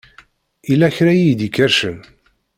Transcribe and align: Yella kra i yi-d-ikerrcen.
Yella 0.69 0.87
kra 0.95 1.11
i 1.15 1.21
yi-d-ikerrcen. 1.23 1.97